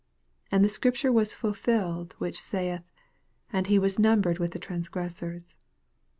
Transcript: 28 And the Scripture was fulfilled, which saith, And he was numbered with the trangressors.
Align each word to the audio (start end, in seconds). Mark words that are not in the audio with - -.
28 0.49 0.55
And 0.55 0.65
the 0.65 0.69
Scripture 0.69 1.11
was 1.11 1.35
fulfilled, 1.35 2.15
which 2.17 2.41
saith, 2.41 2.81
And 3.53 3.67
he 3.67 3.77
was 3.77 3.99
numbered 3.99 4.39
with 4.39 4.49
the 4.49 4.59
trangressors. 4.59 5.57